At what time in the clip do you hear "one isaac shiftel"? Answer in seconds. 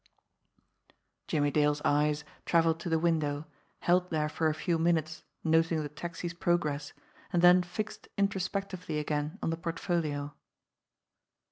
1.41-1.61